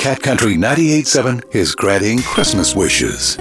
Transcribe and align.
Cat 0.00 0.22
Country 0.22 0.54
98.7 0.54 1.54
is 1.54 1.74
granting 1.74 2.22
Christmas 2.22 2.74
wishes. 2.74 3.36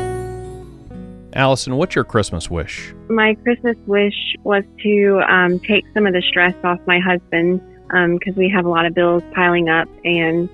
Allison, 1.32 1.78
what's 1.78 1.96
your 1.96 2.04
Christmas 2.04 2.50
wish? 2.50 2.94
My 3.08 3.36
Christmas 3.36 3.78
wish 3.88 4.36
was 4.44 4.66
to 4.84 5.22
um, 5.30 5.60
take 5.62 5.86
some 5.94 6.06
of 6.06 6.12
the 6.12 6.22
stress 6.22 6.54
off 6.66 6.78
my 6.86 7.00
husband 7.00 7.62
because 8.20 8.36
we 8.36 8.50
have 8.50 8.66
a 8.66 8.70
lot 8.70 8.86
of 8.86 8.94
bills 8.94 9.24
piling 9.34 9.70
up, 9.70 9.88
and 10.04 10.50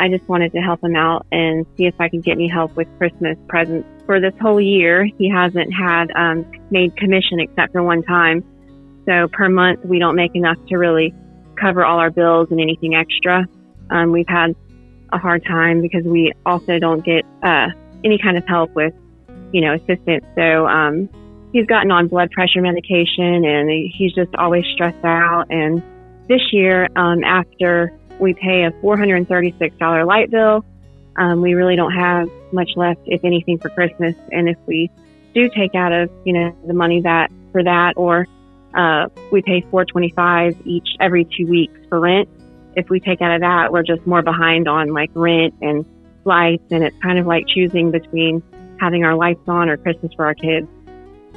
I 0.00 0.08
just 0.08 0.28
wanted 0.28 0.50
to 0.50 0.58
help 0.58 0.82
him 0.82 0.96
out 0.96 1.24
and 1.30 1.64
see 1.76 1.86
if 1.86 1.94
I 2.00 2.08
could 2.08 2.24
get 2.24 2.32
any 2.32 2.48
help 2.48 2.74
with 2.74 2.88
Christmas 2.98 3.38
presents. 3.46 3.86
For 4.04 4.18
this 4.18 4.34
whole 4.40 4.60
year, 4.60 5.04
he 5.04 5.30
hasn't 5.30 5.72
had 5.72 6.10
um, 6.16 6.44
made 6.72 6.96
commission 6.96 7.38
except 7.38 7.70
for 7.70 7.84
one 7.84 8.02
time. 8.02 8.42
So 9.08 9.28
per 9.28 9.48
month, 9.48 9.84
we 9.84 10.00
don't 10.00 10.16
make 10.16 10.34
enough 10.34 10.58
to 10.70 10.76
really 10.76 11.14
cover 11.54 11.84
all 11.84 12.00
our 12.00 12.10
bills 12.10 12.48
and 12.50 12.60
anything 12.60 12.96
extra. 12.96 13.46
Um, 13.90 14.10
we've 14.10 14.26
had 14.26 14.56
a 15.16 15.18
hard 15.18 15.44
time 15.44 15.80
because 15.80 16.04
we 16.04 16.32
also 16.44 16.78
don't 16.78 17.04
get 17.04 17.24
uh, 17.42 17.68
any 18.04 18.18
kind 18.18 18.36
of 18.36 18.46
help 18.46 18.74
with, 18.74 18.94
you 19.52 19.60
know, 19.60 19.74
assistance. 19.74 20.24
So 20.36 20.66
um, 20.66 21.08
he's 21.52 21.66
gotten 21.66 21.90
on 21.90 22.08
blood 22.08 22.30
pressure 22.30 22.60
medication 22.60 23.44
and 23.44 23.70
he's 23.92 24.12
just 24.12 24.34
always 24.36 24.64
stressed 24.74 25.04
out. 25.04 25.46
And 25.50 25.82
this 26.28 26.52
year, 26.52 26.88
um, 26.96 27.24
after 27.24 27.92
we 28.20 28.34
pay 28.34 28.64
a 28.64 28.70
$436 28.82 30.06
light 30.06 30.30
bill, 30.30 30.64
um, 31.16 31.40
we 31.40 31.54
really 31.54 31.76
don't 31.76 31.92
have 31.92 32.28
much 32.52 32.70
left, 32.76 33.00
if 33.06 33.24
anything, 33.24 33.58
for 33.58 33.70
Christmas. 33.70 34.14
And 34.30 34.48
if 34.48 34.58
we 34.66 34.90
do 35.34 35.48
take 35.48 35.74
out 35.74 35.92
of, 35.92 36.10
you 36.24 36.32
know, 36.32 36.54
the 36.66 36.74
money 36.74 37.00
that 37.02 37.30
for 37.52 37.62
that, 37.62 37.94
or 37.96 38.26
uh, 38.74 39.08
we 39.32 39.40
pay 39.40 39.62
425 39.70 40.66
each 40.66 40.88
every 41.00 41.24
two 41.24 41.46
weeks 41.46 41.78
for 41.88 42.00
rent. 42.00 42.28
If 42.76 42.90
we 42.90 43.00
take 43.00 43.22
out 43.22 43.34
of 43.34 43.40
that, 43.40 43.72
we're 43.72 43.82
just 43.82 44.06
more 44.06 44.22
behind 44.22 44.68
on 44.68 44.92
like 44.92 45.10
rent 45.14 45.54
and 45.62 45.84
lights, 46.24 46.64
and 46.70 46.84
it's 46.84 46.96
kind 47.02 47.18
of 47.18 47.26
like 47.26 47.46
choosing 47.48 47.90
between 47.90 48.42
having 48.78 49.02
our 49.04 49.14
lights 49.14 49.40
on 49.48 49.70
or 49.70 49.78
Christmas 49.78 50.12
for 50.12 50.26
our 50.26 50.34
kids. 50.34 50.68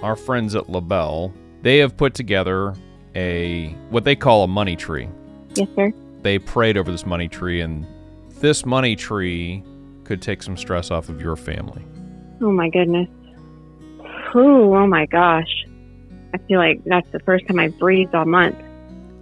Our 0.04 0.18
friends 0.18 0.54
at 0.56 0.70
LaBelle, 0.70 1.34
they 1.62 1.78
have 1.78 1.96
put 1.96 2.14
together 2.14 2.76
a 3.16 3.70
what 3.90 4.04
they 4.04 4.16
call 4.16 4.44
a 4.44 4.48
money 4.48 4.76
tree. 4.76 5.08
Yes, 5.56 5.70
sir. 5.76 5.94
They 6.22 6.40
prayed 6.40 6.78
over 6.78 6.92
this 6.92 7.06
money 7.06 7.30
tree, 7.30 7.62
and 7.62 7.88
this 8.42 8.66
money 8.66 8.98
tree 8.98 9.64
could 10.04 10.22
take 10.22 10.44
some 10.44 10.58
stress 10.58 10.92
off 10.92 11.08
of 11.08 11.22
your 11.22 11.38
family. 11.38 11.86
Oh 12.42 12.52
my 12.52 12.70
goodness. 12.70 13.08
Ooh, 14.36 14.76
oh 14.76 14.88
my 14.88 15.06
gosh. 15.06 15.66
I 16.34 16.38
feel 16.40 16.60
like 16.60 16.84
that's 16.84 17.10
the 17.12 17.20
first 17.22 17.48
time 17.48 17.60
I've 17.60 17.78
breathed 17.80 18.14
all 18.14 18.26
month. 18.26 18.58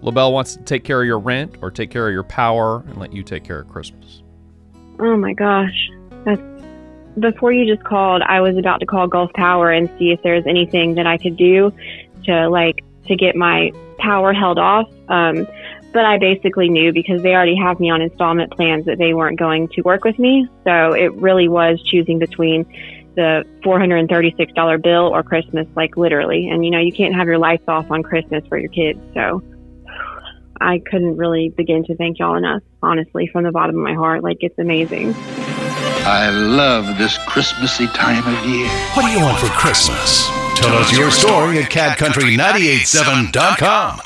LaBelle 0.02 0.32
wants 0.32 0.56
to 0.56 0.64
take 0.64 0.84
care 0.84 1.02
of 1.02 1.08
your 1.08 1.20
rent 1.20 1.56
or 1.62 1.72
take 1.72 1.90
care 1.90 2.08
of 2.08 2.14
your 2.14 2.24
power 2.24 2.84
and 2.88 2.98
let 2.98 3.14
you 3.14 3.24
take 3.24 3.44
care 3.44 3.60
of 3.60 3.68
Christmas. 3.68 4.22
Oh 5.00 5.18
my 5.18 5.34
gosh. 5.34 5.90
That's 6.24 6.42
before 7.20 7.52
you 7.52 7.66
just 7.74 7.86
called, 7.86 8.22
I 8.22 8.42
was 8.42 8.58
about 8.58 8.80
to 8.82 8.86
call 8.86 9.08
Gulf 9.08 9.32
Power 9.34 9.72
and 9.72 9.90
see 9.98 10.12
if 10.12 10.22
there's 10.22 10.46
anything 10.46 10.96
that 10.96 11.08
I 11.08 11.18
could 11.18 11.36
do 11.36 11.74
to 12.26 12.50
like 12.50 12.84
to 13.08 13.16
get 13.16 13.36
my 13.36 13.72
power 13.98 14.34
held 14.34 14.60
off. 14.60 14.88
Um, 15.10 15.48
but 15.94 16.06
I 16.06 16.18
basically 16.20 16.70
knew 16.70 16.94
because 16.94 17.24
they 17.24 17.34
already 17.34 17.56
have 17.56 17.80
me 17.80 17.90
on 17.90 18.02
installment 18.02 18.52
plans 18.52 18.86
that 18.86 19.00
they 19.00 19.14
weren't 19.14 19.40
going 19.40 19.68
to 19.70 19.82
work 19.82 20.04
with 20.04 20.20
me. 20.20 20.48
So 20.64 20.94
it 20.94 21.14
really 21.14 21.48
was 21.48 21.82
choosing 21.82 22.20
between 22.20 22.66
the 23.16 23.44
$436 23.64 24.84
bill 24.84 25.08
or 25.08 25.24
Christmas, 25.24 25.68
like 25.76 25.98
literally. 25.98 26.50
And 26.50 26.64
you 26.64 26.70
know, 26.70 26.80
you 26.80 26.92
can't 26.92 27.16
have 27.16 27.26
your 27.26 27.40
lights 27.40 27.64
off 27.68 27.90
on 27.90 28.04
Christmas 28.04 28.46
for 28.48 28.60
your 28.60 28.70
kids. 28.70 29.00
So 29.16 29.42
I 30.62 30.80
couldn't 30.80 31.18
really 31.18 31.50
begin 31.50 31.84
to 31.86 31.96
thank 31.96 32.20
y'all 32.20 32.36
enough, 32.36 32.62
honestly, 32.82 33.28
from 33.28 33.44
the 33.44 33.52
bottom 33.52 33.78
of 33.78 33.84
my 33.84 33.94
heart. 33.94 34.24
Like, 34.24 34.38
it's 34.42 34.58
amazing. 34.58 35.14
I 36.10 36.30
love 36.30 36.98
this 36.98 37.18
Christmassy 37.28 37.88
time 37.88 38.26
of 38.26 38.46
year. 38.46 38.70
What 38.94 39.06
do 39.06 39.12
you 39.12 39.20
want 39.20 39.38
for 39.40 39.48
Christmas? 39.48 40.26
Tell 40.56 40.74
us 40.78 40.90
your 40.92 41.12
story 41.12 41.60
at 41.60 41.70
catcountry987.com. 41.70 44.00